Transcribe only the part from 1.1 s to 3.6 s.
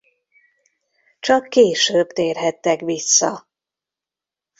Csak később térhettek vissza.